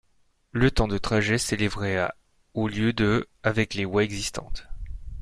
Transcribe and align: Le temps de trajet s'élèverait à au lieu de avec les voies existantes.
Le 0.51 0.71
temps 0.71 0.87
de 0.87 0.97
trajet 0.97 1.37
s'élèverait 1.37 1.97
à 1.97 2.15
au 2.55 2.67
lieu 2.67 2.91
de 2.91 3.27
avec 3.43 3.75
les 3.75 3.85
voies 3.85 4.03
existantes. 4.03 4.67